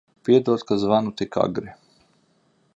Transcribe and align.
Piedod, 0.23 0.59
ka 0.67 0.75
zvanu 0.83 1.09
tik 1.19 1.31
agri. 1.45 1.71